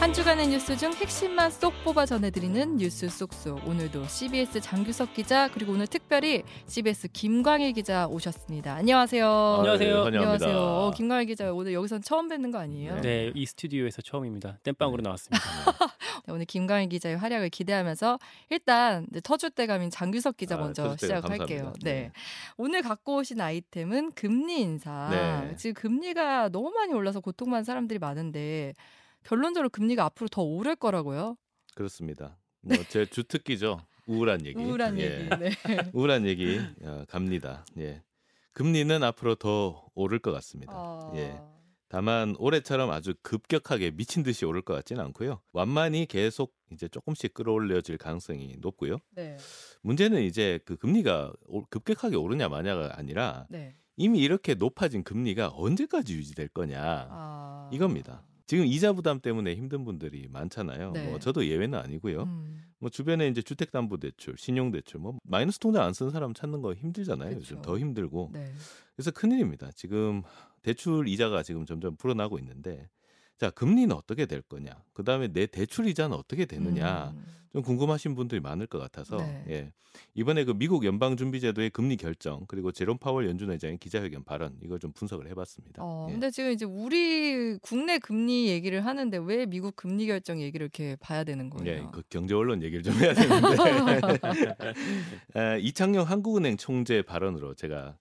[0.00, 3.66] 한 주간의 뉴스 중 핵심만 쏙 뽑아 전해드리는 뉴스 쏙쏙.
[3.66, 8.74] 오늘도 CBS 장규석 기자 그리고 오늘 특별히 CBS 김광일 기자 오셨습니다.
[8.74, 9.26] 안녕하세요.
[9.58, 9.88] 안녕하세요.
[9.88, 10.20] 네, 환영합니다.
[10.46, 10.56] 안녕하세요.
[10.56, 13.00] 어, 김광일 기자 오늘 여기선 처음 뵙는 거 아니에요?
[13.00, 14.58] 네, 이 스튜디오에서 처음입니다.
[14.62, 15.44] 땜빵으로 나왔습니다.
[16.26, 21.72] 네, 오늘 김광일 기자의 활약을 기대하면서 일단 이제 터줏대감인 장규석 기자 아, 먼저 시작할게요.
[21.82, 21.92] 네.
[21.92, 22.12] 네.
[22.56, 25.08] 오늘 갖고 오신 아이템은 금리 인사.
[25.10, 25.56] 네.
[25.56, 28.74] 지금 금리가 너무 많이 올라서 고통받는 사람들이 많은데
[29.28, 31.36] 결론적으로 금리가 앞으로 더 오를 거라고요.
[31.74, 32.38] 그렇습니다.
[32.62, 33.78] 뭐 제 주특기죠.
[34.06, 34.58] 우울한 얘기.
[34.58, 35.02] 우울한 예.
[35.02, 35.28] 얘기.
[35.36, 35.50] 네.
[35.92, 37.66] 우울한 얘기 어, 갑니다.
[37.78, 38.02] 예.
[38.52, 40.72] 금리는 앞으로 더 오를 것 같습니다.
[40.74, 41.38] 아, 예.
[41.90, 45.40] 다만 올해처럼 아주 급격하게 미친 듯이 오를 것 같지는 않고요.
[45.52, 48.96] 완만히 계속 이제 조금씩 끌어올려질 가능성이 높고요.
[49.14, 49.36] 네.
[49.82, 53.74] 문제는 이제 그 금리가 오- 급격하게 오르냐 마냐가 아니라 네.
[53.96, 56.78] 이미 이렇게 높아진 금리가 언제까지 유지될 거냐
[57.10, 57.70] 아.
[57.72, 58.22] 이겁니다.
[58.48, 60.92] 지금 이자 부담 때문에 힘든 분들이 많잖아요.
[60.92, 61.10] 네.
[61.10, 62.22] 뭐 저도 예외는 아니고요.
[62.22, 67.28] 음, 뭐 주변에 이제 주택담보대출, 신용대출, 뭐 마이너스 통장 안 쓰는 사람 찾는 거 힘들잖아요.
[67.28, 67.40] 그쵸.
[67.40, 68.30] 요즘 더 힘들고.
[68.32, 68.50] 네.
[68.96, 69.70] 그래서 큰일입니다.
[69.76, 70.22] 지금
[70.62, 72.88] 대출 이자가 지금 점점 불어나고 있는데,
[73.38, 74.72] 자 금리는 어떻게 될 거냐?
[74.92, 77.12] 그 다음에 내 대출 이자는 어떻게 되느냐?
[77.14, 79.44] 음, 좀 궁금하신 분들이 많을 것 같아서 네.
[79.48, 79.72] 예.
[80.14, 84.56] 이번에 그 미국 연방 준비 제도의 금리 결정 그리고 제롬 파월 연준 의장의 기자회견 발언
[84.60, 85.82] 이걸 좀 분석을 해 봤습니다.
[85.82, 86.12] 어, 예.
[86.12, 91.22] 근데 지금 이제 우리 국내 금리 얘기를 하는데 왜 미국 금리 결정 얘기를 이렇게 봐야
[91.22, 91.72] 되는 거예요?
[91.72, 93.56] 예, 그 경제 언론 얘기를 좀 해야 되는데
[95.36, 97.96] 에, 이창용 한국은행 총재 발언으로 제가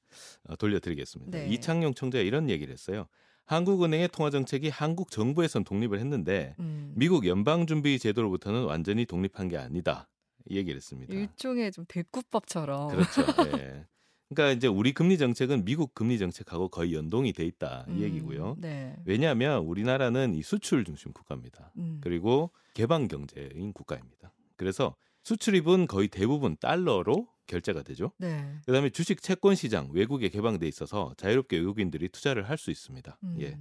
[0.49, 1.37] 어, 돌려드리겠습니다.
[1.37, 1.47] 네.
[1.49, 3.07] 이창용 총재가 이런 얘기를 했어요.
[3.47, 10.07] 한국은행의 통화 정책이 한국 정부에선 독립을 했는데 음, 미국 연방준비제도로부터는 완전히 독립한 게 아니다.
[10.49, 11.13] 이 얘기를 했습니다.
[11.13, 12.89] 일종의 좀 대꾸법처럼.
[12.89, 13.21] 그렇죠.
[13.57, 13.85] 예.
[14.29, 18.57] 그러니까 이제 우리 금리 정책은 미국 금리 정책하고 거의 연동이 돼 있다 이 음, 얘기고요.
[18.59, 18.97] 네.
[19.05, 21.71] 왜냐하면 우리나라는 이 수출 중심 국가입니다.
[21.77, 24.33] 음, 그리고 개방 경제인 국가입니다.
[24.57, 28.11] 그래서 수출입은 거의 대부분 달러로 결제가 되죠.
[28.17, 28.45] 네.
[28.65, 33.17] 그다음에 주식 채권 시장 외국에 개방돼 있어서 자유롭게 외국인들이 투자를 할 수 있습니다.
[33.23, 33.57] 음, 예.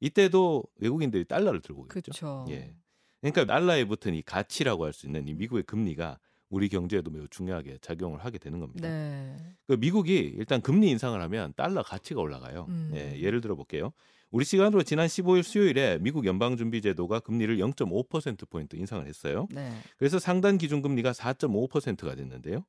[0.00, 1.88] 이때도 외국인들이 달러를 들고 있죠.
[1.88, 2.46] 그렇죠.
[2.50, 2.74] 예.
[3.20, 6.18] 그러니까 달러에 붙은 이 가치라고 할 수 있는 이 미국의 금리가
[6.50, 8.88] 우리 경제에도 매우 중요하게 작용을 하게 되는 겁니다.
[8.88, 9.36] 네.
[9.66, 12.66] 그 미국이 일단 금리 인상을 하면 달러 가치가 올라가요.
[12.68, 12.90] 음.
[12.94, 13.92] 예, 예를 들어 볼게요.
[14.30, 19.46] 우리 시간으로 지난 15일 수요일에 미국 연방준비제도가 금리를 0.5% 포인트 인상을 했어요.
[19.50, 19.72] 네.
[19.98, 22.64] 그래서 상단 기준금리가 4.5%가 됐는데요.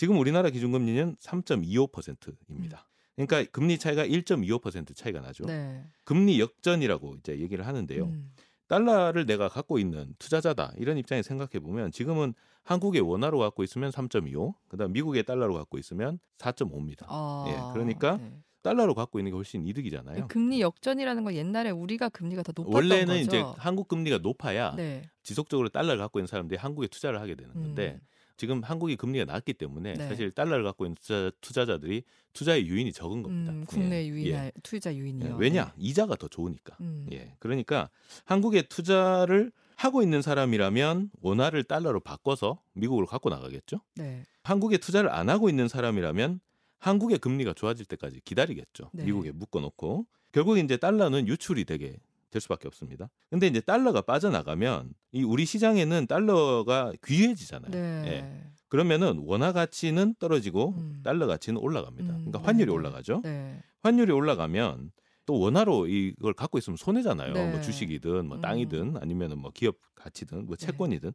[0.00, 2.88] 지금 우리나라 기준금리는 3.25%입니다.
[3.16, 5.44] 그러니까 금리 차이가 1.25% 차이가 나죠.
[5.44, 5.84] 네.
[6.04, 8.04] 금리 역전이라고 이제 얘기를 하는데요.
[8.04, 8.32] 음,
[8.66, 14.54] 달러를 내가 갖고 있는 투자자다 이런 입장에 생각해 보면 지금은 한국의 원화로 갖고 있으면 3.25,
[14.68, 17.04] 그다음 미국의 달러로 갖고 있으면 4.5입니다.
[17.06, 18.32] 아, 예, 그러니까 네.
[18.62, 20.28] 달러로 갖고 있는 게 훨씬 이득이잖아요.
[20.28, 23.20] 금리 역전이라는 건 옛날에 우리가 금리가 더 높았던 원래는 거죠.
[23.20, 25.02] 이제 한국 금리가 높아야 네.
[25.22, 28.06] 지속적으로 달러를 갖고 있는 사람들이 한국에 투자를 하게 되는 건데 음,
[28.40, 30.08] 지금 한국이 금리가 낮기 때문에 네.
[30.08, 30.96] 사실 달러를 갖고 있는
[31.42, 33.52] 투자, 자들이 투자의 유인이 적은 겁니다.
[33.52, 34.50] 음, 국내 예, 유인 예.
[34.62, 35.28] 투자 유인이요.
[35.28, 36.74] 예, 왜냐 이자가 더 좋으니까.
[36.80, 37.34] 음, 예.
[37.38, 37.90] 그러니까
[38.24, 43.82] 한국에 투자를 하고 있는 사람이라면 원화를 달러로 바꿔서 미국으로 갖고 나가겠죠.
[43.96, 44.24] 네.
[44.42, 46.40] 한국에 투자를 안 하고 있는 사람이라면
[46.78, 48.88] 한국의 금리가 좋아질 때까지 기다리겠죠.
[48.94, 49.04] 네.
[49.04, 51.98] 미국에 묶어놓고 결국 이제 달러는 유출이 되게
[52.30, 53.10] 될 수밖에 없습니다.
[53.28, 57.70] 근데 이제 달러가 빠져나가면 이 우리 시장에는 달러가 귀해지잖아요.
[57.70, 57.78] 네.
[58.06, 58.50] 예.
[58.68, 61.00] 그러면은 원화 가치는 떨어지고 음.
[61.02, 62.08] 달러 가치는 올라갑니다.
[62.08, 62.72] 음, 그러니까 네, 환율이 네.
[62.72, 63.20] 올라가죠.
[63.24, 63.60] 네.
[63.82, 64.92] 환율이 올라가면
[65.26, 67.32] 또 원화로 이걸 갖고 있으면 손해잖아요.
[67.32, 67.50] 네.
[67.50, 68.40] 뭐 주식이든 뭐 음.
[68.40, 70.66] 땅이든 아니면은 뭐 기업 가치든 뭐 네.
[70.66, 71.12] 채권이든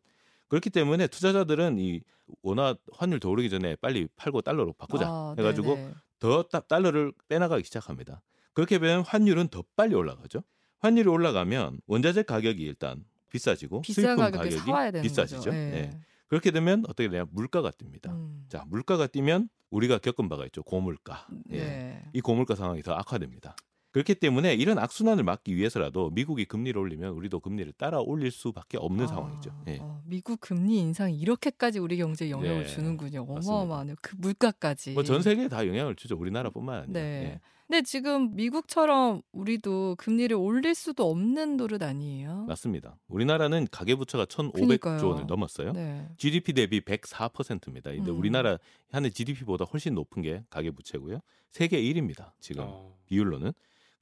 [0.50, 2.02] 그렇기 때문에 투자자들은 이
[2.44, 5.94] 원화 환율 더 오르기 전에 빨리 팔고 달러로 바꾸자 아, 해가지고 네네.
[6.20, 8.22] 더 따- 달러를 빼나가기 시작합니다.
[8.54, 10.44] 그렇게 되면 환율은 더 빨리 올라가죠.
[10.86, 15.38] 환율이 올라가면 원자재 가격이 일단 비싸지고 비싼 수입품 가격이 비싸지죠.
[15.38, 15.52] 거죠.
[15.52, 15.74] 예.
[15.74, 16.00] 예.
[16.28, 18.12] 그렇게 되면 어떻게 되냐 물가가 뜁니다.
[18.12, 21.28] 음, 자 물가가 뛰면 우리가 겪은 바가 있죠 고물가.
[21.50, 21.58] 예.
[21.58, 22.10] 네.
[22.14, 23.56] 이 고물가 상황이 더 악화됩니다.
[23.96, 29.06] 그렇기 때문에 이런 악순환을 막기 위해서라도 미국이 금리를 올리면 우리도 금리를 따라 올릴 수밖에 없는
[29.06, 29.52] 아, 상황이죠.
[29.68, 29.78] 예.
[29.80, 33.26] 어, 미국 금리 인상이 이렇게까지 우리 경제에 영향을 네, 주는군요.
[33.26, 33.96] 어마어마하네요.
[34.02, 34.92] 그 물가까지.
[34.96, 36.18] 뭐 전 세계에 다 영향을 주죠.
[36.18, 36.92] 우리나라뿐만 아니라.
[36.92, 37.00] 네.
[37.00, 37.40] 예.
[37.68, 42.44] 근데 지금 미국처럼 우리도 금리를 올릴 수도 없는 노릇 아니에요?
[42.50, 42.98] 맞습니다.
[43.08, 45.08] 우리나라는 가계부채가 1,500조 그러니까요.
[45.08, 45.72] 원을 넘었어요.
[45.72, 46.06] 네.
[46.18, 47.92] GDP 대비 104%입니다.
[47.92, 48.20] 근데 음.
[48.20, 48.58] 우리나라
[48.92, 51.22] 한해 GDP보다 훨씬 높은 게 가계부채고요.
[51.52, 52.32] 세계 1위입니다.
[52.42, 53.54] 지금 어, 비율로는.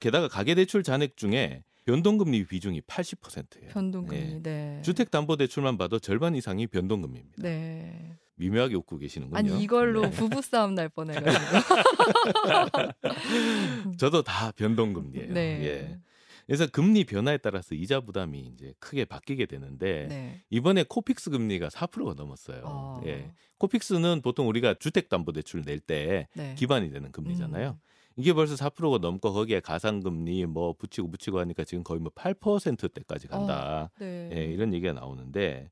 [0.04, 3.70] 게다가 가계대출 잔액 중에 변동금리 비중이 80%예요.
[3.70, 4.20] 변동금리.
[4.20, 4.38] 예.
[4.42, 4.82] 네.
[4.82, 7.42] 주택담보대출만 봐도 절반 이상이 변동금리입니다.
[7.42, 8.18] 네.
[8.34, 9.38] 미묘하게 웃고 계시는군요.
[9.38, 10.10] 아니 이걸로 네.
[10.10, 11.32] 부부 싸움 날 뻔해가지고.
[13.96, 15.32] 저도 다 변동금리예요.
[15.32, 15.64] 네.
[15.64, 15.98] 예.
[16.46, 20.42] 그래서 금리 변화에 따라서 이자 부담이 이제 크게 바뀌게 되는데 네.
[20.50, 22.62] 이번에 코픽스 금리가 4%가 넘었어요.
[22.64, 23.00] 어.
[23.06, 23.32] 예.
[23.58, 26.54] 코픽스는 보통 우리가 주택담보대출 낼때 네.
[26.56, 27.70] 기반이 되는 금리잖아요.
[27.70, 27.94] 음.
[28.16, 33.90] 이게 벌써 4%가 넘고 거기에 가상금리 뭐 붙이고 붙이고 하니까 지금 거의 뭐 8%대까지 간다.
[33.98, 34.30] 네.
[34.32, 35.70] 예, 이런 얘기가 나오는데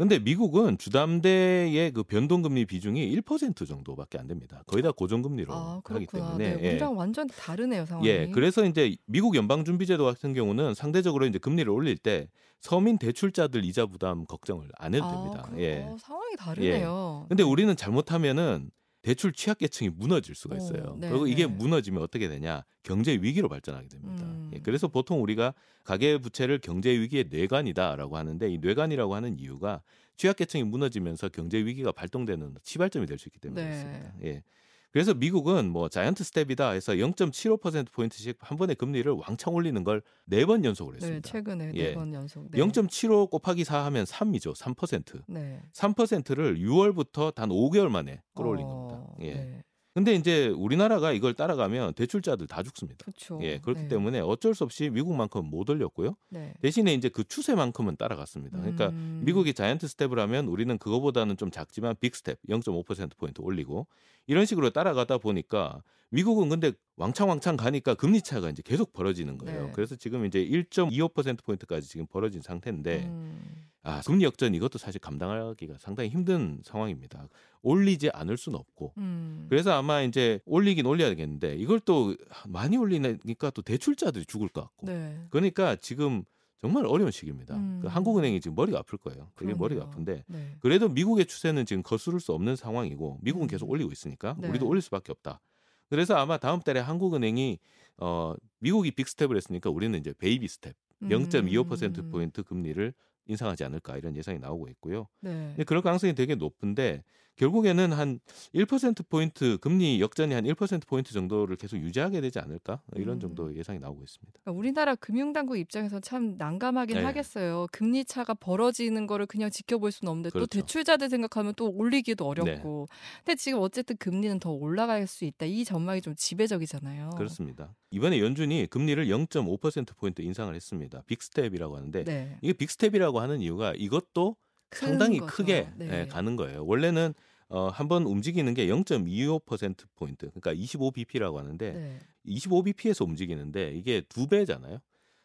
[0.00, 4.62] 근데 미국은 주담대의 그 변동금리 비중이 1% 정도밖에 안 됩니다.
[4.66, 6.06] 거의 다 고정금리로 아, 하기.
[6.06, 6.70] 때문에 네, 예.
[6.70, 8.08] 우리랑 완전 다르네요, 상황이.
[8.08, 12.30] 예, 그래서 이제 미국 연방준비제도 같은 경우는 상대적으로 이제 금리를 올릴 때
[12.60, 15.40] 서민 대출자들 이자 부담 걱정을 안 해도 됩니다.
[15.42, 15.82] 아, 그럼, 예.
[15.82, 17.26] 어, 상황이 다르네요.
[17.28, 18.70] 근데 우리는 잘못하면은
[19.02, 20.96] 대출 취약계층이 무너질 수가 오, 있어요.
[21.00, 21.52] 네, 그리고 이게 네.
[21.52, 22.64] 무너지면 어떻게 되냐?
[22.82, 24.24] 경제 위기로 발전하게 됩니다.
[24.24, 24.50] 음.
[24.54, 25.54] 예, 그래서 보통 우리가
[25.84, 29.82] 가계 부채를 경제 위기의 뇌관이다라고 하는데 이 뇌관이라고 하는 이유가
[30.16, 33.68] 취약계층이 무너지면서 경제 위기가 발동되는 시발점이 될 수 있기 때문에 네.
[33.70, 34.14] 그렇습니다.
[34.24, 34.42] 예.
[34.92, 40.44] 그래서 미국은 뭐 자이언트 스텝이다 해서 0.75% 포인트씩 한 번에 금리를 왕창 올리는 걸 네
[40.44, 41.28] 번 연속으로 네, 했습니다.
[41.28, 41.88] 최근에 예.
[41.88, 42.50] 네번 연속.
[42.50, 42.58] 네.
[42.58, 44.54] 0.75 곱하기 4 하면 3이죠.
[44.56, 45.22] 3%.
[45.28, 45.60] 네.
[45.72, 49.06] 3%를 6월부터 단 5개월 만에 끌어올린 어, 겁니다.
[49.20, 49.34] 예.
[49.34, 49.62] 네.
[49.92, 53.04] 근데 이제 우리나라가 이걸 따라가면 대출자들 다 죽습니다.
[53.04, 53.40] 그렇죠.
[53.42, 53.88] 예, 그렇기 네.
[53.88, 56.16] 때문에 어쩔 수 없이 미국만큼 못 올렸고요.
[56.28, 56.54] 네.
[56.60, 58.58] 대신에 이제 그 추세만큼은 따라갔습니다.
[58.58, 59.22] 그러니까 음.
[59.24, 63.88] 미국이 자이언트 스텝을 하면 우리는 그거보다는 좀 작지만 빅 스텝 0.5% 포인트 올리고
[64.28, 69.66] 이런 식으로 따라가다 보니까 미국은 근데 왕창왕창 가니까 금리 차가 이제 계속 벌어지는 거예요.
[69.66, 69.72] 네.
[69.74, 73.69] 그래서 지금 이제 1.25% 포인트까지 지금 벌어진 상태인데 음.
[73.82, 77.28] 아, 금리 역전 이것도 사실 감당하기가 상당히 힘든 상황입니다.
[77.62, 78.92] 올리지 않을 수는 없고.
[78.98, 79.46] 음.
[79.48, 82.14] 그래서 아마 이제 올리긴 올려야겠는데 이걸 또
[82.46, 84.86] 많이 올리니까 또 대출자들이 죽을 것 같고.
[84.86, 85.18] 네.
[85.30, 86.24] 그러니까 지금
[86.58, 87.56] 정말 어려운 시기입니다.
[87.56, 87.80] 음.
[87.80, 89.30] 그 한국은행이 지금 머리가 아플 거예요.
[89.36, 89.84] 되게 머리가.
[89.84, 90.56] 아픈데 네.
[90.60, 93.48] 그래도 미국의 추세는 지금 거스를 수 없는 상황이고 미국은 음.
[93.48, 94.48] 계속 올리고 있으니까 네.
[94.48, 95.40] 우리도 올릴 수밖에 없다.
[95.88, 97.58] 그래서 아마 다음 달에 한국은행이
[97.96, 102.10] 어 미국이 빅 스텝을 했으니까 우리는 이제 베이비 스텝 0.25% 음.
[102.10, 102.92] 포인트 금리를
[103.30, 105.08] 인상하지 않을까 이런 예상이 나오고 있고요.
[105.20, 105.30] 네.
[105.30, 107.02] 근데 그럴 가능성이 되게 높은데
[107.36, 108.20] 결국에는 한
[108.54, 113.20] 1% 포인트 금리 역전이 한 1% 포인트 정도를 계속 유지하게 되지 않을까 이런 음.
[113.20, 114.40] 정도 예상이 나오고 있습니다.
[114.42, 117.02] 그러니까 우리나라 금융당국 입장에서 참 난감하긴 네.
[117.02, 117.66] 하겠어요.
[117.72, 120.58] 금리 차가 벌어지는 거를 그냥 지켜볼 수는 없는데 또 그렇죠.
[120.58, 120.60] 네.
[120.60, 122.88] 대출자들 생각하면 또 올리기도 어렵고.
[123.24, 125.46] 근데 지금 어쨌든 금리는 더 올라갈 수 있다.
[125.46, 127.10] 이 전망이 좀 지배적이잖아요.
[127.16, 127.74] 그렇습니다.
[127.90, 131.02] 이번에 연준이 금리를 0.5% 포인트 인상을 했습니다.
[131.06, 132.38] 빅스텝이라고 하는데 네.
[132.42, 135.32] 이게 빅스텝이라고 하는 이유가 이것도 큰 상당히 거죠.
[135.32, 136.00] 크게 네.
[136.00, 136.64] 예, 가는 거예요.
[136.64, 137.14] 원래는
[137.48, 141.98] 어, 한번 움직이는 게 0.25% 포인트, 그러니까 25bp라고 하는데 네.
[142.26, 144.78] 25bp에서 움직이는데 이게 두 배잖아요.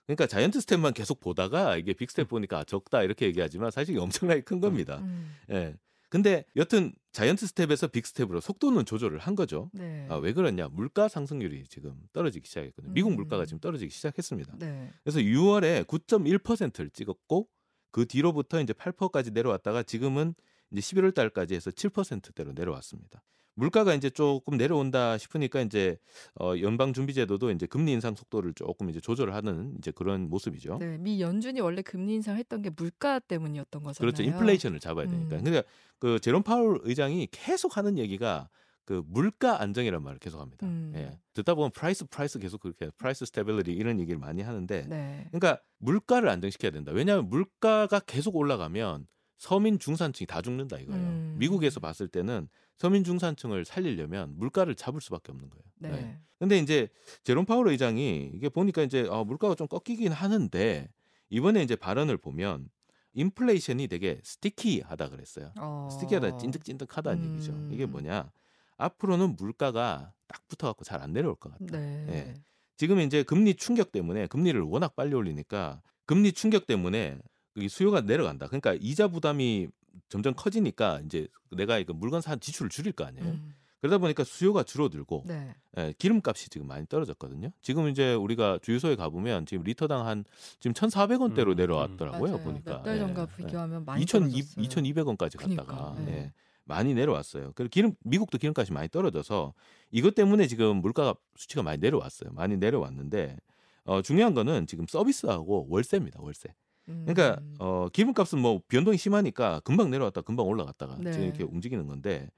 [0.07, 4.59] 그러니까 자이언트 스텝만 계속 보다가 이게 빅스텝 보니까 아, 적다 이렇게 얘기하지만 사실 엄청나게 큰
[4.59, 4.99] 겁니다.
[4.99, 5.35] 음.
[5.51, 5.75] 예.
[6.09, 9.69] 근데 여튼 자이언트 스텝에서 빅스텝으로 속도는 조절을 한 거죠.
[9.73, 10.05] 네.
[10.09, 10.69] 아, 왜 그러냐?
[10.69, 12.93] 물가 상승률이 지금 떨어지기 시작했거든요.
[12.93, 13.15] 미국 음.
[13.15, 14.57] 물가가 지금 떨어지기 시작했습니다.
[14.59, 14.91] 네.
[15.03, 17.47] 그래서 6월에 9.1%를 찍었고
[17.95, 20.35] 그 뒤로부터 이제 8%까지 내려왔다가 지금은
[20.69, 23.23] 이제 11월 달까지 해서 7%대로 내려왔습니다.
[23.53, 25.97] 물가가 이제 조금 내려온다 싶으니까 이제
[26.37, 30.79] 어 연방 준비 제도도 이제 금리 인상 속도를 조금 이제 조절을 하는 이제 그런 모습이죠.
[30.81, 30.97] 네.
[30.97, 34.11] 미 연준이 원래 금리 인상을 했던 게 물가 때문이었던 거잖아요.
[34.11, 34.23] 그렇죠.
[34.23, 35.37] 인플레이션을 잡아야 되니까.
[35.37, 35.43] 음.
[35.45, 35.65] 그러니까
[35.97, 38.49] 그 제롬 파월 의장이 계속 하는 얘기가
[38.85, 40.65] 그 물가 안정이라는 말을 계속 합니다.
[40.65, 40.93] 음.
[40.95, 41.19] 예.
[41.33, 45.27] 듣다 보면 price price 계속 그렇게 price stability 이런 얘기를 많이 하는데 네.
[45.31, 46.91] 그러니까 물가를 안정시켜야 된다.
[46.91, 49.07] 왜냐하면 물가가 계속 올라가면
[49.37, 51.01] 서민 중산층이 다 죽는다 이거예요.
[51.01, 51.35] 음.
[51.39, 55.63] 미국에서 봤을 때는 서민 중산층을 살리려면 물가를 잡을 수밖에 없는 거예요.
[55.79, 55.89] 네.
[55.89, 56.19] 네.
[56.39, 56.87] 근데 이제
[57.23, 60.89] 제롬 파월 의장이 이게 보니까 이제 아, 물가가 좀 꺾이긴 하는데
[61.29, 62.69] 이번에 이제 발언을 보면
[63.13, 65.51] 인플레이션이 되게 스티키하다 그랬어요.
[65.57, 65.87] 어.
[65.91, 67.33] 스티키하다 찐득찐득하다는 음.
[67.33, 67.67] 얘기죠.
[67.71, 68.29] 이게 뭐냐?
[68.77, 71.77] 앞으로는 물가가 딱 붙어갖고 잘 안 내려올 것 같다.
[71.77, 72.05] 네.
[72.09, 72.33] 예.
[72.77, 77.19] 지금 이제 금리 충격 때문에 금리를 워낙 빨리 올리니까 금리 충격 때문에
[77.55, 78.47] 이 수요가 내려간다.
[78.47, 79.67] 그러니까 이자 부담이
[80.09, 83.25] 점점 커지니까 이제 내가 이거 물건 산 지출을 줄일 거 아니에요.
[83.25, 83.53] 음.
[83.79, 85.53] 그러다 보니까 수요가 줄어들고 네.
[85.77, 87.51] 예, 기름값이 지금 많이 떨어졌거든요.
[87.61, 90.25] 지금 이제 우리가 주유소에 가보면 지금 리터당 한
[90.59, 92.31] 지금 1,400원대로 음, 내려왔더라고요.
[92.31, 92.43] 맞아요.
[92.43, 93.45] 보니까 몇달 전과 예, 예.
[93.45, 94.65] 비교하면 많이 2,200, 떨어졌어요.
[94.65, 96.11] 2,200원까지 그러니까, 갔다가 네.
[96.11, 96.33] 예,
[96.65, 97.53] 많이 내려왔어요.
[97.55, 99.53] 그리고 기름 미국도 기름값이 많이 떨어져서
[99.91, 102.31] 이것 때문에 지금 물가 수치가 많이 내려왔어요.
[102.33, 103.37] 많이 내려왔는데
[103.85, 106.19] 어, 중요한 거는 지금 서비스하고 월세입니다.
[106.21, 106.49] 월세.
[106.85, 107.55] 그러니까 음.
[107.59, 111.11] 어, 기름값은 뭐 변동이 심하니까 금방 내려왔다 금방 올라갔다가 네.
[111.11, 112.29] 지금 이렇게 움직이는 건데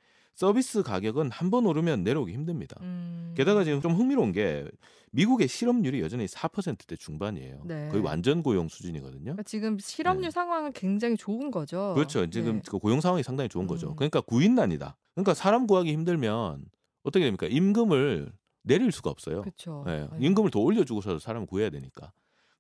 [0.42, 2.78] 서비스 가격은 한 번 오르면 내려오기 힘듭니다.
[2.82, 3.34] 음.
[3.36, 4.70] 게다가 지금 좀 흥미로운 게
[5.12, 7.62] 미국의 실업률이 여전히 4%대 중반이에요.
[7.66, 7.90] 네.
[7.90, 9.24] 거의 완전 고용 수준이거든요.
[9.24, 10.32] 그러니까 지금 실업률 네.
[10.32, 11.94] 상황은 굉장히 좋은 거죠.
[11.96, 12.30] 그렇죠.
[12.30, 12.62] 지금 네.
[12.70, 13.90] 그 고용 상황이 상당히 좋은 거죠.
[13.92, 13.96] 음.
[13.96, 14.96] 그러니까 구인난이다.
[15.16, 16.66] 그러니까 사람 구하기 힘들면
[17.04, 17.48] 어떻게 됩니까?
[17.48, 19.42] 임금을 내릴 수가 없어요.
[19.42, 19.86] 그렇죠.
[19.88, 20.08] 예, 아유.
[20.20, 22.12] 임금을 더 올려주고서 사람을 구해야 되니까.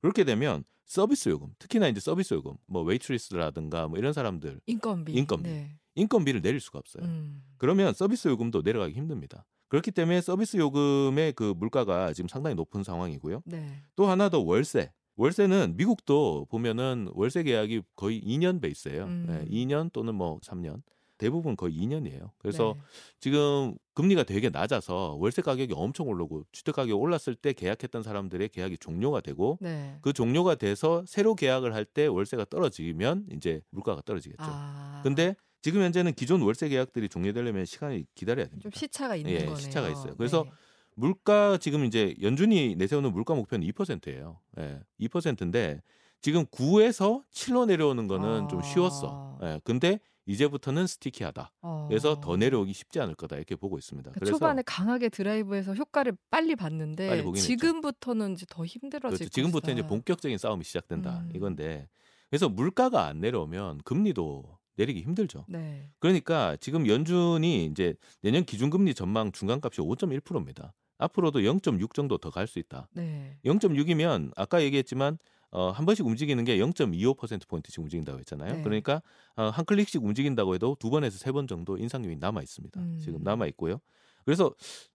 [0.01, 5.13] 그렇게 되면 서비스 요금, 특히나 이제 서비스 요금, 뭐 웨이트리스라든가 뭐 이런 사람들 인건비.
[5.13, 5.49] 인건비.
[5.49, 5.75] 네.
[5.97, 7.03] 인건비를 내릴 수가 없어요.
[7.03, 7.43] 음.
[7.57, 9.45] 그러면 서비스 요금도 내려가기 힘듭니다.
[9.67, 13.41] 그렇기 때문에 서비스 요금의 그 물가가 지금 상당히 높은 상황이고요.
[13.45, 13.67] 네.
[13.95, 14.91] 또 하나 더 월세.
[15.17, 19.03] 월세는 미국도 보면은 월세 계약이 거의 2년 베이스예요.
[19.05, 19.25] 음.
[19.27, 20.81] 네, 2년 또는 뭐 3년.
[21.17, 22.29] 대부분 거의 2년이에요.
[22.37, 22.83] 그래서 네.
[23.19, 28.77] 지금 금리가 되게 낮아서 월세 가격이 엄청 오르고 주택 가격이 올랐을 때 계약했던 사람들의 계약이
[28.77, 29.97] 종료가 되고 네.
[30.01, 34.43] 그 종료가 돼서 새로 계약을 할 때 월세가 떨어지면 이제 물가가 떨어지겠죠.
[34.45, 35.01] 아.
[35.03, 35.35] 근데
[35.67, 38.63] 지금 현재는 기존 월세 계약들이 종료되려면 시간이 기다려야 됩니다.
[38.63, 39.55] 좀 시차가 있는 예, 거네요.
[39.57, 40.15] 시차가 있어요.
[40.15, 40.51] 그래서 네.
[40.95, 44.39] 물가 지금 이제 연준이 내세우는 물가 목표는 2%예요.
[44.59, 45.81] 예, 2%인데
[46.21, 48.61] 지금 9에서 7로 내려오는 거는 좀 아.
[48.61, 49.39] 쉬웠어.
[49.43, 51.51] 예, 근데 이제부터는 스티키하다.
[51.63, 51.85] 어.
[51.89, 54.11] 그래서 더 내려오기 쉽지 않을 거다 이렇게 보고 있습니다.
[54.11, 57.45] 그 그래서 초반에 강하게 드라이브해서 효과를 빨리 봤는데 빨리 보긴 했죠.
[57.45, 59.29] 지금부터는 이제 더 힘들어질 그렇죠.
[59.29, 59.85] 지금부터 이제.
[59.85, 61.31] 본격적인 싸움이 시작된다 음.
[61.35, 61.89] 이건데
[62.29, 65.45] 그래서 물가가 안 내려오면 금리도 내리기 힘들죠.
[65.49, 65.89] 네.
[65.99, 70.73] 그러니까 지금 연준이 이제 내년 기준금리 전망 중간값이 5.1%입니다.
[70.99, 72.87] 앞으로도 0.6 정도 더 갈 수 있다.
[72.93, 73.37] 네.
[73.45, 75.17] 0.6이면 아까 얘기했지만
[75.51, 78.55] 어, 한 번씩 움직이는 게 0.25% 포인트씩 움직인다고 했잖아요.
[78.57, 78.61] 네.
[78.63, 79.01] 그러니까
[79.35, 82.79] 어, 한 클릭씩 움직인다고 해도 두 번에서 세 번 정도 인상률이 남아 있습니다.
[82.79, 82.99] 음.
[83.01, 83.79] 지금 남아 있고요.
[84.25, 84.53] 그래서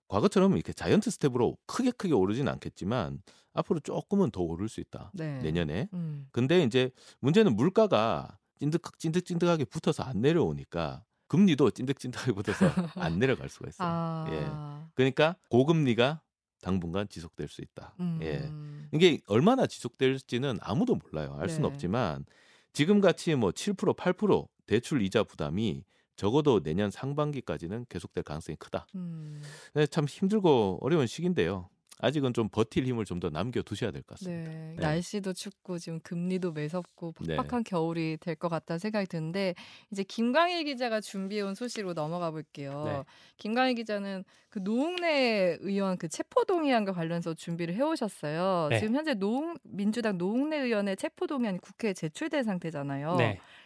[0.08, 3.22] 과거처럼 이렇게 giant step으로 크게 크게 오르진 않겠지만
[3.54, 5.10] 앞으로 조금은 더 오를 수 있다.
[5.14, 5.40] 네.
[5.40, 5.88] 내년에.
[5.94, 6.26] 음.
[6.32, 13.68] 근데 이제 문제는 물가가 찐득 찐득찐득하게 붙어서 안 내려오니까 금리도 찐득찐득하게 붙어서 안 내려갈 수가
[13.68, 13.88] 있어요.
[13.88, 14.26] 아.
[14.30, 14.92] 예.
[14.94, 16.22] 그러니까 고금리가
[16.60, 17.96] 당분간 지속될 수 있다.
[17.98, 18.20] 음.
[18.22, 18.48] 예.
[18.96, 21.36] 이게 얼마나 지속될지는 아무도 몰라요.
[21.40, 21.74] 알 수는 네.
[21.74, 22.24] 없지만
[22.72, 25.82] 지금 같이 뭐 7% 8% 대출 이자 부담이
[26.14, 28.86] 적어도 내년 상반기까지는 계속될 가능성이 크다.
[28.94, 29.42] 음.
[29.74, 31.68] 네, 참 힘들고 어려운 시기인데요.
[32.02, 34.50] 아직은 좀 버틸 힘을 좀 더 남겨 두셔야 될 것 같습니다.
[34.50, 34.74] 네.
[34.74, 34.82] 네.
[34.82, 37.36] 날씨도 춥고 지금 금리도 매섭고 네.
[37.36, 39.54] 팍팍한 겨울이 될 것 같다는 생각이 드는데
[39.92, 42.82] 이제 김광일 기자가 준비해온 소식으로 넘어가 볼게요.
[42.84, 43.02] 네.
[43.36, 48.68] 김광일 기자는 그 노웅래 의원 그 체포동의안과 관련해서 준비를 해오셨어요.
[48.70, 48.80] 네.
[48.80, 53.16] 지금 현재 노웅 민주당 노웅래 의원의 체포동의안이 국회에 제출된 상태잖아요.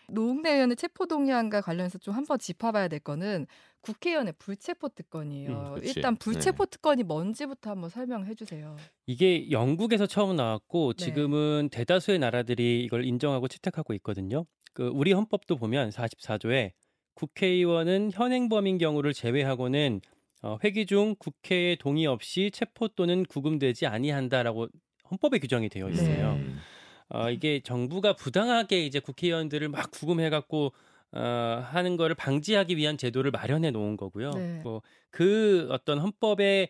[0.08, 0.14] 네.
[0.14, 3.46] 노웅래 의원의 체포 동의안과 관련해서 좀 한번 짚어봐야 될 거는
[3.80, 5.75] 국회의원의 불체포 특권이에요.
[5.76, 5.80] 음.
[5.84, 8.76] 일단 불체포 특권이 뭔지부터 한번 설명해 주세요.
[9.06, 11.04] 이게 영국에서 처음 나왔고 네.
[11.04, 14.44] 지금은 대다수의 나라들이 이걸 인정하고 채택하고 있거든요.
[14.72, 16.72] 그 우리 헌법도 보면 44조에
[17.14, 20.00] 국회의원은 현행 범인 경우를 제외하고는
[20.42, 24.68] 어, 회기 중 국회의 동의 없이 체포 또는 구금되지 아니한다라고
[25.10, 26.32] 헌법에 규정이 되어 있어요.
[26.34, 26.58] 음.
[27.08, 30.72] 어, 이게 정부가 부당하게 이제 국회의원들을 막 구금해갖고
[31.12, 31.20] 어,
[31.70, 34.30] 하는 거를 방지하기 위한 제도를 마련해 놓은 거고요.
[34.30, 34.62] 네.
[34.62, 36.68] 뭐그 어떤 헌법에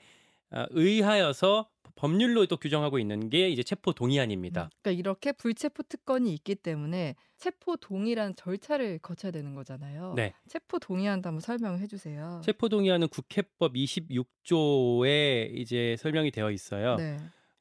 [0.50, 4.70] 어, 의하여서 법률로 또 규정하고 있는 게 이제 체포 동의안입니다.
[4.82, 10.12] 그러니까 이렇게 불체포 특권이 있기 때문에 체포 동의란 절차를 거쳐야 되는 거잖아요.
[10.14, 10.34] 네.
[10.46, 12.40] 체포 동의안도 한번 설명해 주세요.
[12.44, 16.96] 체포 동의안은 국회법 26조에 이제 설명이 되어 있어요.
[16.96, 17.16] 네.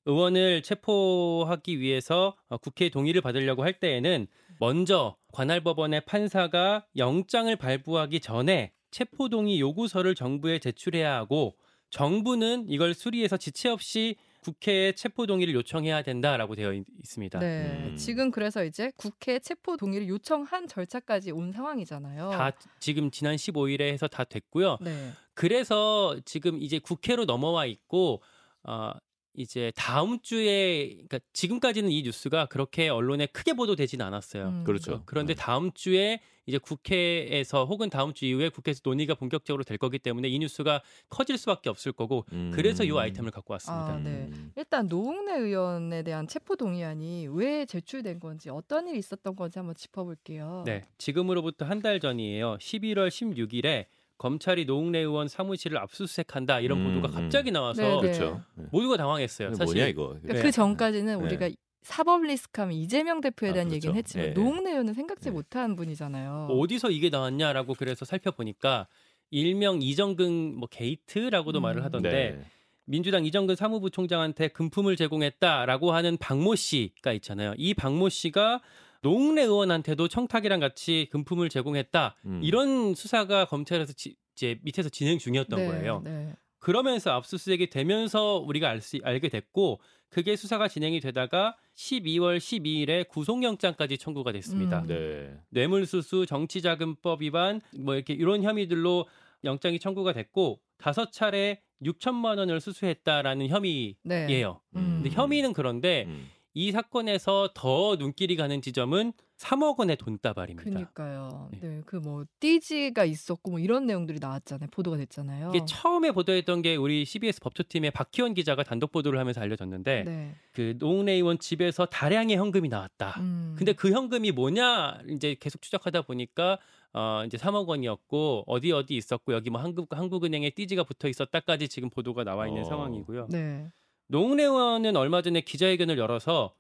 [0.05, 4.27] 의원을 체포하기 위해서 어, 국회 동의를 받으려고 할 때에는
[4.59, 11.57] 먼저 관할 법원의 판사가 영장을 발부하기 전에 체포 동의 요구서를 정부에 제출해야 하고
[11.89, 17.89] 정부는 이걸 수리해서 지체 없이 국회에 체포 동의를 요청해야 된다라고 되어 있, 습니다 네.
[17.89, 17.95] 음.
[17.97, 22.29] 지금 그래서 이제 국회 체포 동의를 요청한 절차까지 온 상황이잖아요.
[22.29, 24.77] 다 지금 지난 15일에 해서 다 됐고요.
[24.81, 25.11] 네.
[25.33, 28.21] 그래서 지금 이제 국회로 넘어와 있고
[28.63, 28.91] 어
[29.37, 34.47] 이제 다음 주에 그러니까 지금까지는 이 뉴스가 그렇게 언론에 크게 보도되지는 않았어요.
[34.47, 34.63] 음.
[34.63, 35.03] 그렇죠.
[35.05, 35.41] 그런데 네.
[35.41, 40.37] 다음 주에 이제 국회에서 혹은 다음 주 이후에 국회에서 논의가 본격적으로 될 거기 때문에 이
[40.39, 42.51] 뉴스가 커질 수밖에 없을 거고 음.
[42.53, 43.93] 그래서 이 아이템을 갖고 왔습니다.
[43.93, 44.27] 아, 네.
[44.31, 44.51] 음.
[44.55, 50.63] 일단 노웅래 의원에 대한 체포 동의안이 왜 제출된 건지 어떤 일이 있었던 건지 한번 짚어볼게요.
[50.65, 52.57] 네, 지금으로부터 한 달 전이에요.
[52.59, 53.85] 11월 16일에
[54.17, 57.23] 검찰이 노웅래 의원 사무실을 압수수색한다 이런 음, 보도가 음.
[57.23, 58.01] 갑자기 나와서 네, 네.
[58.01, 58.41] 그렇죠.
[58.55, 58.65] 네.
[58.71, 59.53] 모두가 당황했어요.
[59.53, 60.07] 사실 뭐냐 이거.
[60.07, 60.41] 그러니까 네.
[60.41, 61.25] 그 전까지는 네.
[61.25, 61.49] 우리가
[61.81, 63.75] 사법 리스크하면 이재명 대표에 아, 대한 그렇죠.
[63.75, 64.33] 얘기는 했지만.
[64.33, 65.31] 노웅래 의원은 생각지 네.
[65.31, 66.47] 못한 분이잖아요.
[66.49, 68.87] 뭐 어디서 이게 나왔냐라고 그래서 살펴보니까
[69.29, 71.61] 일명 이정근 뭐 게이트라고도 음.
[71.61, 72.45] 말을 하던데 네.
[72.85, 77.53] 민주당 이정근 사무부 총장한테 금품을 제공했다라고 하는 박모 씨가 있잖아요.
[77.57, 78.61] 이 박모 씨가
[79.01, 82.15] 노웅래 의원한테도 청탁이랑 같이 금품을 제공했다.
[82.25, 82.41] 음.
[82.43, 86.01] 이런 수사가 검찰에서 지- 이제 밑에서 진행 중이었던 네, 거예요.
[86.03, 86.33] 네.
[86.59, 93.97] 그러면서 압수수색이 되면서 우리가 알 수, 알게 됐고 그게 수사가 진행이 되다가 12월 12일에 구속영장까지
[93.97, 94.79] 청구가 됐습니다.
[94.81, 94.87] 음.
[94.87, 95.33] 네.
[95.49, 99.07] 뇌물수수, 정치자금법 위반 뭐 이렇게 이런 혐의들로
[99.43, 103.95] 영장이 청구가 됐고 다섯 차례 6천만 원을 수수했다라는 혐의예요.
[104.03, 104.43] 네.
[104.75, 105.01] 음.
[105.03, 106.29] 근데 혐의는 그런데 음.
[106.57, 110.69] 이 사건에서 더 눈길이 가는 지점은 3억 원의 돈다발입니다.
[110.69, 111.49] 그러니까요.
[111.51, 111.59] 네.
[111.61, 114.69] 네, 그 뭐 띠지가 있었고 뭐 이런 내용들이 나왔잖아요.
[114.71, 115.51] 보도가 됐잖아요.
[115.53, 120.35] 이게 처음에 보도했던 게 우리 CBS 법조팀의 박희원 기자가 단독 보도를 하면서 알려졌는데 네.
[120.53, 123.15] 그 노웅래 의원 집에서 다량의 현금이 나왔다.
[123.19, 123.55] 음.
[123.57, 126.57] 근데 그 현금이 뭐냐 이제 계속 추적하다 보니까
[126.93, 131.89] 어 이제 3억 원이었고 어디 어디 있었고 여기 뭐 한국 한국은행에 띠지가 붙어 있었다까지 지금
[131.89, 132.65] 보도가 나와 있는 어.
[132.65, 133.27] 상황이고요.
[133.31, 133.69] 네.
[134.07, 136.53] 노웅래 의원은 얼마 전에 기자회견을 열어서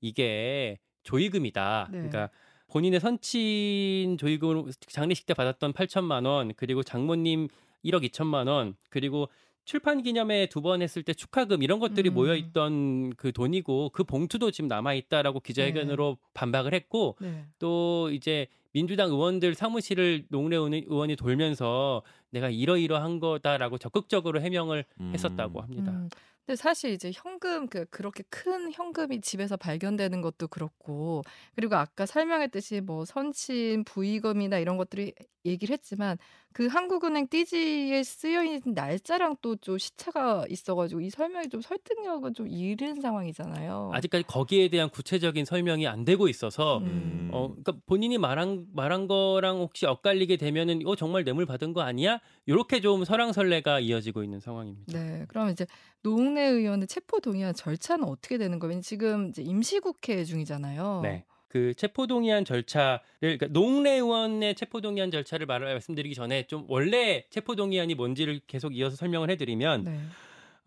[0.00, 1.88] 이게 조의금이다.
[1.90, 1.96] 네.
[1.98, 2.30] 그러니까
[2.68, 7.48] 본인의 선친 조의금 장례식 때 받았던 8천만 원 그리고 장모님
[7.84, 9.28] 1억 2천만 원 그리고
[9.64, 12.14] 출판 기념회 두 번 했을 때 축하금 이런 것들이 음.
[12.14, 17.44] 모여 있던 그 돈이고 그 봉투도 지금 남아 있다라고 기자회견으로 반박을 했고 네.
[17.58, 25.10] 또 이제 민주당 의원들 사무실을 노웅래 의원이- 의원이 돌면서 내가 이러이러한 거다라고 적극적으로 해명을 음.
[25.14, 25.92] 했었다고 합니다.
[25.92, 26.08] 음.
[26.46, 31.22] 근데 사실 이제 현금 그 그렇게 큰 현금이 집에서 발견되는 것도 그렇고
[31.54, 36.18] 그리고 아까 설명했듯이 뭐 선친 부의금이나 이런 것들이 얘기를 했지만
[36.52, 42.48] 그 한국은행 띠지에 쓰여 있는 날짜랑 또 좀 시차가 있어가지고 이 설명이 좀 설득력은 좀
[42.48, 43.90] 잃은 상황이잖아요.
[43.94, 47.30] 아직까지 거기에 대한 구체적인 설명이 안 되고 있어서 음.
[47.32, 52.18] 어 그러니까 본인이 말한 말한 거랑 혹시 엇갈리게 되면은 이거 정말 뇌물 받은 거 아니야?
[52.46, 54.92] 이렇게 좀 설왕설래가 이어지고 있는 상황입니다.
[54.98, 55.66] 네, 그럼 이제
[56.02, 58.80] 노웅래 의원의 체포 동의안 절차는 어떻게 되는 거예요?
[58.80, 61.00] 지금 이제 임시국회 중이잖아요.
[61.04, 61.24] 네.
[61.52, 68.40] 그 체포동의안 절차를 그러니까 노웅래 의원의 체포동의안 절차를 말 말씀드리기 전에 좀 원래 체포동의안이 뭔지를
[68.46, 70.00] 계속 이어서 설명을 해드리면 네.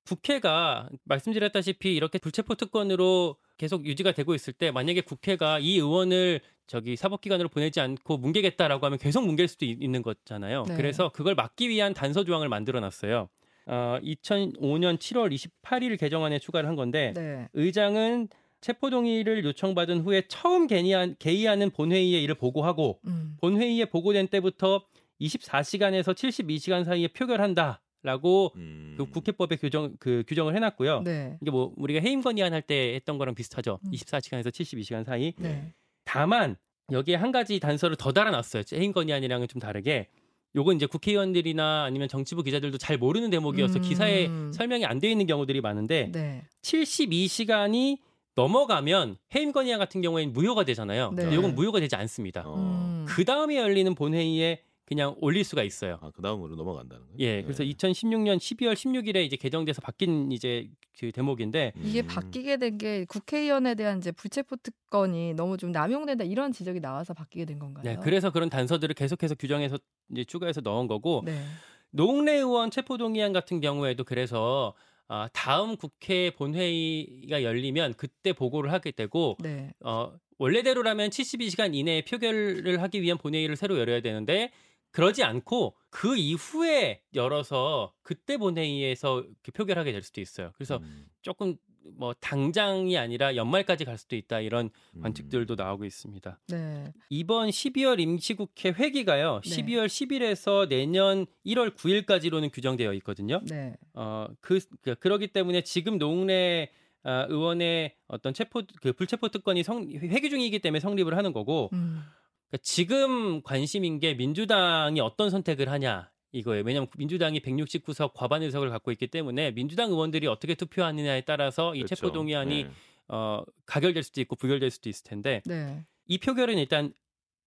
[0.04, 6.96] 국회가 말씀드렸다시피 이렇게 불체포 특권으로 계속 유지가 되고 있을 때 만약에 국회가 이 의원을 저기
[6.96, 10.66] 사법기관으로 보내지 않고 뭉개겠다라고 하면 계속 뭉갤 수도 있- 있는 거잖아요.
[10.68, 10.78] 네.
[10.78, 13.28] 그래서 그걸 막기 위한 단서 조항을 만들어 놨어요.
[13.66, 17.48] 어, 2005년 7월 28일 개정안에 추가를 한 건데 네.
[17.54, 18.28] 의장은
[18.62, 23.38] 체포 동의를 요청받은 후에 처음 개의한, 개의하는 본회의에 이를 보고하고 음.
[23.40, 24.84] 본회의에 보고된 때부터
[25.22, 28.96] 24시간에서 72시간 사이에 표결한다라고 음.
[28.98, 31.02] 그 국회법에 규정 그 규정을 해놨고요.
[31.04, 31.38] 네.
[31.42, 33.80] 이게 뭐 우리가 해임 건의안 할 때 했던 거랑 비슷하죠.
[33.86, 33.92] 음.
[33.92, 35.34] 24시간에서 72시간 사이.
[35.38, 35.74] 네.
[36.04, 36.56] 다만
[36.92, 38.64] 여기에 한 가지 단서를 더 달아놨어요.
[38.74, 40.08] 해임 건의안이랑은 좀 다르게.
[40.56, 43.82] 요건 이제 국회의원들이나 아니면 정치부 기자들도 잘 모르는 대목이어서 음.
[43.82, 46.44] 기사에 설명이 안 돼 있는 경우들이 많은데 네.
[46.62, 47.98] 72시간이
[48.36, 51.12] 넘어가면 해임 건의안 같은 경우에는 무효가 되잖아요.
[51.12, 51.24] 네.
[51.24, 52.44] 근데 이건 무효가 되지 않습니다.
[52.46, 52.56] 어.
[52.56, 53.06] 음.
[53.08, 55.98] 그 다음에 열리는 본회의에 그냥 올릴 수가 있어요.
[56.02, 57.18] 아, 그 다음으로 넘어간다는 거예요?
[57.20, 60.70] 예, 그래서 2016년 12월 16일에 이제 개정돼서 바뀐 이제
[61.00, 62.08] 그 대목인데 이게 음.
[62.08, 67.46] 바뀌게 된 게 국회의원에 대한 이제 불체포 특권이 너무 좀 남용된다 이런 지적이 나와서 바뀌게
[67.46, 67.84] 된 건가요?
[67.84, 69.80] 네, 그래서 그런 단서들을 계속해서 규정해서
[70.12, 71.42] 이제 추가해서 넣은 거고 네.
[71.90, 74.74] 노웅래 의원 체포 동의안 같은 경우에도 그래서
[75.08, 79.72] 아, 다음 국회 본회의가 열리면 그때 보고를 하게 되고 네.
[79.82, 84.52] 어, 원래대로라면 72시간 이내에 표결을 하기 위한 본회의를 새로 열어야 되는데
[84.92, 90.52] 그러지 않고 그 이후에 열어서 그때 본회의에서 이렇게 표결하게 될 수도 있어요.
[90.56, 91.08] 그래서 음.
[91.22, 91.58] 조금
[91.98, 95.02] 뭐 당장이 아니라 연말까지 갈 수도 있다 이런 음.
[95.02, 96.40] 관측들도 나오고 있습니다.
[96.48, 96.94] 네.
[97.10, 99.42] 이번 12월 임시국회 회기가요.
[99.44, 99.50] 네.
[99.50, 103.42] 12월 10일에서 내년 1월 9일까지로는 규정되어 있거든요.
[103.46, 103.76] 네.
[103.94, 106.70] 어, 그, 그 그러기 때문에 지금 노웅래
[107.04, 112.02] 아, 의원의 어떤 체포 그 불체포 특권이 성, 회기 중이기 때문에 성립을 하는 거고 음.
[112.50, 116.64] 그러니까 지금 관심인 게 민주당이 어떤 선택을 하냐 이거예요.
[116.66, 121.96] 왜냐하면 민주당이 169석 과반 의석을 갖고 있기 때문에 민주당 의원들이 어떻게 투표하느냐에 따라서 이 그렇죠.
[121.96, 122.70] 체포 동의안이 네.
[123.08, 125.86] 어, 가결될 수도 있고 부결될 수도 있을 텐데 네.
[126.08, 126.94] 이 표결은 일단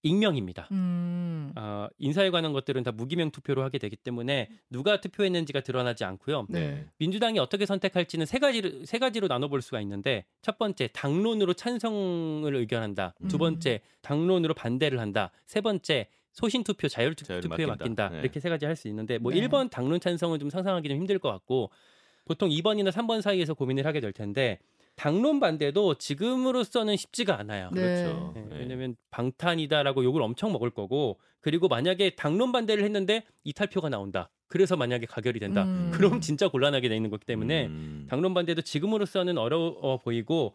[0.03, 0.69] 익명입니다.
[0.71, 1.53] 음.
[1.57, 6.47] 어, 인사에 관한 것들은 다 무기명 투표로 하게 되기 때문에 누가 투표했는지가 드러나지 않고요.
[6.49, 6.87] 네.
[6.99, 13.15] 민주당이 어떻게 선택할지는 세 가지로 세 가지로 나눠볼 수가 있는데 첫 번째 당론으로 찬성을 의결한다.
[13.29, 13.39] 두 음.
[13.39, 15.33] 번째 당론으로 반대를 한다.
[15.47, 16.07] 세 번째
[16.39, 17.67] 소신 투표 자율 투- 투표에 맡긴다.
[17.67, 18.09] 맡긴다.
[18.11, 18.21] 네.
[18.21, 19.41] 이렇게 세 가지 할 수 있는데 뭐 네.
[19.41, 21.71] 1번 당론 찬성은 좀 상상하기 좀 힘들 것 같고
[22.25, 24.61] 보통 2번이나 3번 사이에서 고민을 하게 될 텐데
[24.95, 27.71] 당론 반대도 지금으로서는 쉽지가 않아요.
[27.73, 27.81] 네.
[27.83, 28.33] 그렇죠.
[28.37, 28.57] 네, 네.
[28.61, 34.31] 왜냐면 방탄이다라고 욕을 엄청 먹을 거고 그리고 만약에 당론 반대를 했는데 이탈표가 나온다.
[34.47, 35.65] 그래서 만약에 가결이 된다.
[35.65, 35.91] 음.
[35.93, 38.07] 그럼 진짜 곤란하게 돼 있는 거기 때문에 음.
[38.09, 40.55] 당론 반대도 지금으로서는 어려워 보이고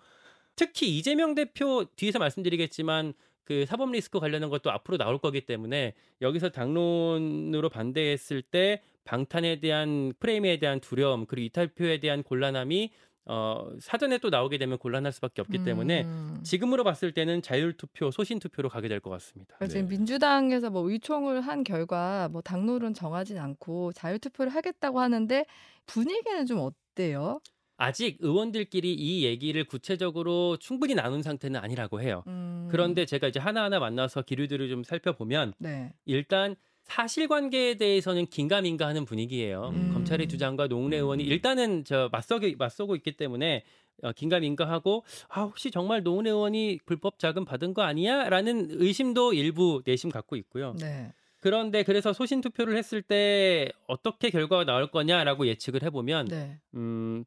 [0.55, 3.13] 특히 이재명 대표 뒤에서 말씀드리겠지만
[3.45, 10.13] 그 사법 리스크 관련한 것도 앞으로 나올 거기 때문에 여기서 당론으로 반대했을 때 방탄에 대한
[10.19, 12.91] 프레임에 대한 두려움 그리고 이탈표에 대한 곤란함이
[13.25, 16.39] 어 사전에 또 나오게 되면 곤란할 수밖에 없기 때문에 음.
[16.43, 19.55] 지금으로 봤을 때는 자율 투표, 소신 투표로 가게 될 것 같습니다.
[19.57, 19.95] 그러니까 지금 네.
[19.97, 25.45] 민주당에서 뭐 의총을 한 결과 뭐 당론은 정하진 않고 자율 투표를 하겠다고 하는데
[25.85, 27.39] 분위기는 좀 어때요?
[27.83, 32.23] 아직 의원들끼리 이 얘기를 구체적으로 충분히 나눈 상태는 아니라고 해요.
[32.27, 32.69] 음.
[32.71, 35.91] 그런데 제가 이제 하나하나 만나서 기류들을 좀 살펴보면 네.
[36.05, 39.71] 일단 사실관계에 대해서는 긴가민가 하는 분위기예요.
[39.73, 39.91] 음.
[39.93, 43.63] 검찰의 주장과 노웅래 의원이 일단은 저 맞서기 맞서고 있기 때문에
[44.01, 50.09] 어, 긴가민가하고 아 혹시 정말 노웅래 의원이 불법 자금 받은 거 아니야?라는 의심도 일부 내심
[50.09, 50.73] 갖고 있고요.
[50.79, 51.11] 네.
[51.39, 56.59] 그런데 그래서 소신 투표를 했을 때 어떻게 결과가 나올 거냐라고 예측을 해보면 네.
[56.75, 57.25] 음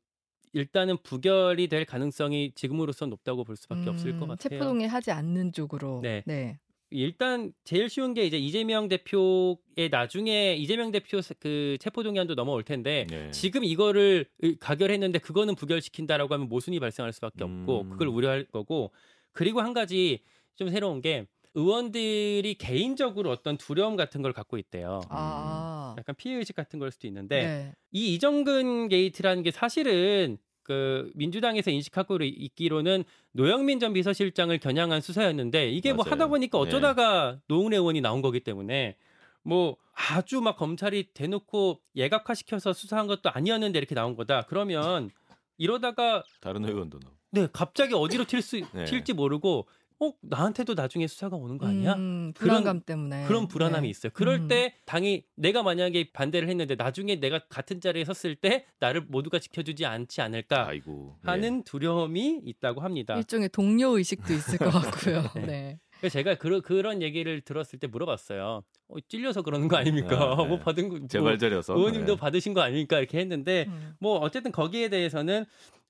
[0.52, 4.58] 일단은 부결이 될 가능성이 지금으로선 높다고 볼 수밖에 없을 것 음, 같아요.
[4.58, 6.00] 체포동의 하지 않는 쪽으로.
[6.02, 6.22] 네.
[6.26, 6.58] 네.
[6.90, 13.30] 일단 제일 쉬운 게 이제 이재명 대표의 나중에 이재명 대표 그 체포동의안도 넘어올 텐데 네.
[13.32, 14.26] 지금 이거를
[14.60, 17.90] 가결했는데 그거는 부결시킨다라고 하면 모순이 발생할 수밖에 없고 음.
[17.90, 18.92] 그걸 우려할 거고
[19.32, 20.20] 그리고 한 가지
[20.54, 25.00] 좀 새로운 게 의원들이 개인적으로 어떤 두려움 같은 걸 갖고 있대요.
[25.08, 25.75] 아.
[25.96, 27.74] 약간 피해 의식 같은 걸 수도 있는데 네.
[27.92, 35.92] 이 이정근 게이트라는 게 사실은 그 민주당에서 인식하고 있기로는 노영민 전 비서실장을 겨냥한 수사였는데 이게
[35.92, 36.12] 뭐 맞아요.
[36.12, 36.62] 하다 보니까 네.
[36.62, 38.96] 어쩌다가 노웅래 의원이 나온 거기 때문에
[39.42, 44.46] 뭐 아주 막 검찰이 대놓고 예각화 시켜서 수사한 것도 아니었는데 이렇게 나온 거다.
[44.48, 45.10] 그러면
[45.56, 47.16] 이러다가 다른 의원도 나오고.
[47.30, 48.84] 네 갑자기 어디로 튈 수 네.
[48.86, 51.94] 튈지 모르고 어 나한테도 나중에 수사가 오는 거 아니야?
[51.94, 53.24] 음, 그런- 불안감 때문에.
[53.26, 53.90] 그런 불안함이 네.
[53.90, 54.10] 있어요.
[54.12, 54.48] 그럴 음.
[54.48, 59.86] 때 당이 내가 만약에 반대를 했는데 나중에 내가 같은 자리에 섰을 때 나를 모두가 지켜주지
[59.86, 61.16] 않지 않을까 아이고.
[61.24, 61.30] 예.
[61.30, 63.14] 하는 두려움이 있다고 합니다.
[63.16, 65.22] 일종의 동료 의식도 있을 것 같고요.
[65.36, 65.46] 네.
[65.46, 65.78] 네.
[65.98, 68.62] 그래서 제가 그, 그런 얘기를 들었을 때 물어봤어요.
[68.88, 70.34] 어, 찔려서 그러는 거 아닙니까?
[70.34, 70.46] 아, 네.
[70.46, 71.74] 뭐 받은 거, 뭐 제발 저려서.
[71.74, 72.20] 의원님도 네.
[72.20, 72.98] 받으신 거 아닙니까?
[72.98, 73.94] 이렇게 했는데 음.
[73.98, 75.46] 뭐 어쨌든 거기에 대해서는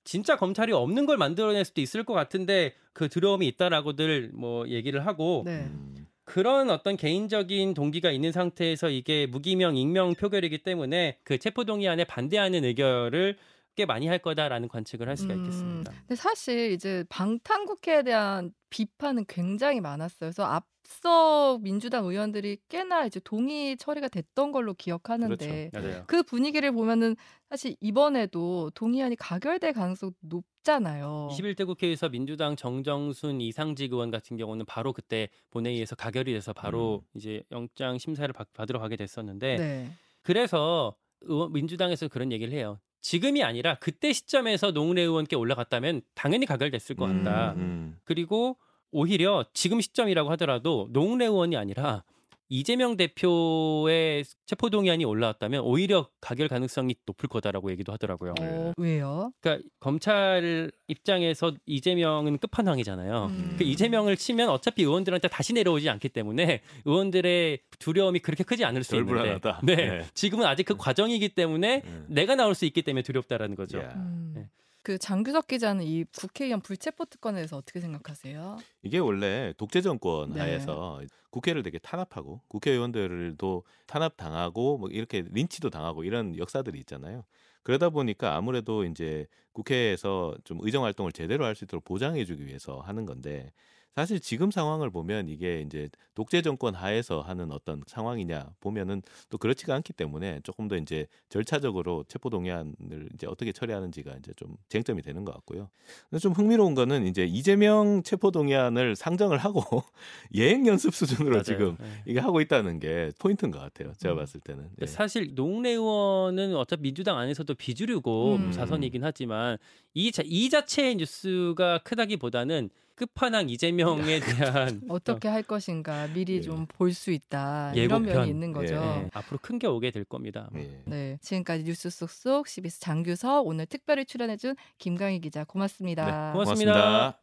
[0.06, 5.42] 진짜 검찰이 없는 걸 만들어낼 수도 있을 것 같은데 그 두려움이 있다라고들 뭐 얘기를 하고
[5.44, 5.64] 네.
[5.64, 6.06] 음.
[6.24, 13.36] 그런 어떤 개인적인 동기가 있는 상태에서 이게 무기명 익명 표결이기 때문에 그 체포동의안에 반대하는 의결을
[13.76, 15.92] 꽤 많이 할 거다라는 관측을 할 수가 음, 있겠습니다.
[15.92, 20.30] 근데 사실 이제 방탄국회에 대한 비판은 굉장히 많았어요.
[20.30, 26.04] 그래서 앞서 민주당 의원들이 꽤나 이제 동의 처리가 됐던 걸로 기억하는데 그렇죠.
[26.06, 27.16] 그 분위기를 보면은
[27.50, 31.28] 사실 이번에도 동의안이 가결될 가능성 높잖아요.
[31.32, 37.42] 21대 국회에서 민주당 정정순 이상직 의원 같은 경우는 바로 그때 본회의에서 가결이 돼서 바로 이제
[37.52, 39.90] 영장 심사를 받, 받으러 가게 됐었는데 네.
[40.22, 42.78] 그래서 의원, 민주당에서 그런 얘기를 해요.
[43.00, 47.52] 지금이 아니라 그때 시점에서 노웅래 의원께 올라갔다면 당연히 가결됐을 것 같다.
[47.52, 47.98] 음, 음.
[48.04, 48.56] 그리고
[48.90, 52.02] 오히려 지금 시점이라고 하더라도 노웅래 의원이 아니라
[52.48, 58.34] 이재명 대표의 체포 동의안이 올라왔다면 오히려 가결 가능성이 높을 거다라고 얘기도 하더라고요.
[58.40, 59.32] 어, 왜요?
[59.40, 63.26] 그러니까 검찰 입장에서 이재명은 끝판왕이잖아요.
[63.26, 63.54] 음.
[63.58, 69.00] 그 이재명을 치면 어차피 의원들한테 다시 내려오지 않기 때문에 의원들의 두려움이 그렇게 크지 않을 수덜
[69.00, 69.60] 있는데 불안하다.
[69.64, 69.76] 네.
[69.76, 70.04] 네.
[70.14, 72.06] 지금은 아직 그 과정이기 때문에 음.
[72.08, 73.78] 내가 나올 수 있기 때문에 두렵다라는 거죠.
[73.78, 73.92] 야.
[73.96, 74.32] 음.
[74.36, 74.48] 네.
[74.86, 78.64] 그 장규석 기자는 이 국회의원 불체포 특권에 대해서 어떻게 생각하세요?
[78.84, 80.40] 이게 원래 독재 정권 네.
[80.40, 87.24] 하에서 국회를 되게 탄압하고 국회의원들도 탄압당하고 뭐 이렇게 린치도 당하고 이런 역사들이 있잖아요.
[87.64, 92.78] 그러다 보니까 아무래도 이제 국회에서 좀 의정 활동을 제대로 할 수 있도록 보장해 주기 위해서
[92.78, 93.52] 하는 건데
[93.96, 99.74] 사실 지금 상황을 보면 이게 이제 독재 정권 하에서 하는 어떤 상황이냐 보면은 또 그렇지가
[99.74, 105.24] 않기 때문에 조금 더 이제 절차적으로 체포 동의안을 이제 어떻게 처리하는지가 이제 좀 쟁점이 되는
[105.24, 105.70] 것 같고요.
[106.10, 109.62] 근데 좀 흥미로운 거는 이제 이재명 체포 동의안을 상정을 하고
[110.34, 111.42] 예행 연습 수준으로 맞아요.
[111.42, 111.86] 지금 네.
[112.04, 113.94] 이게 하고 있다는 게 포인트인 것 같아요.
[113.96, 114.18] 제가 음.
[114.18, 114.68] 봤을 때는.
[114.82, 114.86] 예.
[114.86, 118.52] 사실 노웅래 의원은 어차피 민주당 안에서도 비주류고 음.
[118.52, 119.56] 사선이긴 하지만
[119.94, 124.20] 이, 자, 이 자체의 뉴스가 크다기보다는 끝판왕 이재명에
[124.64, 126.40] 대한 어떻게 할 것인가 미리 예.
[126.40, 128.04] 좀볼 수 있다 예고편.
[128.04, 128.74] 이런 면이 있는 거죠.
[128.74, 128.78] 예.
[128.78, 130.50] 네, 앞으로 큰 게 오게 될 겁니다.
[130.56, 130.82] 예.
[130.86, 136.04] 네, 지금까지 뉴스 속속 CBS 장규석 오늘 특별히 출연해준 김강희 기자 고맙습니다.
[136.04, 137.18] 네, 고맙습니다.